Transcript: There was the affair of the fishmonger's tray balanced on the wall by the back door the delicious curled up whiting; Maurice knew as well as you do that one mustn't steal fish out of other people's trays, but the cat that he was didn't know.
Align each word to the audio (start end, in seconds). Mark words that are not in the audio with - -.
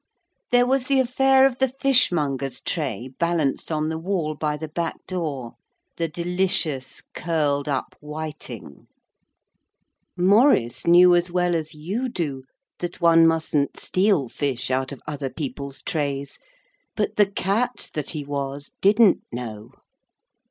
There 0.49 0.65
was 0.65 0.85
the 0.85 0.99
affair 0.99 1.45
of 1.45 1.59
the 1.59 1.67
fishmonger's 1.67 2.59
tray 2.59 3.09
balanced 3.19 3.71
on 3.71 3.89
the 3.89 3.99
wall 3.99 4.33
by 4.33 4.57
the 4.57 4.67
back 4.67 5.05
door 5.05 5.57
the 5.97 6.07
delicious 6.07 7.03
curled 7.13 7.69
up 7.69 7.95
whiting; 8.01 8.87
Maurice 10.17 10.87
knew 10.87 11.13
as 11.13 11.29
well 11.29 11.55
as 11.55 11.75
you 11.75 12.09
do 12.09 12.41
that 12.79 12.99
one 12.99 13.27
mustn't 13.27 13.79
steal 13.79 14.27
fish 14.27 14.71
out 14.71 14.91
of 14.91 15.03
other 15.05 15.29
people's 15.29 15.83
trays, 15.83 16.39
but 16.95 17.15
the 17.17 17.27
cat 17.27 17.91
that 17.93 18.09
he 18.09 18.25
was 18.25 18.71
didn't 18.81 19.21
know. 19.31 19.69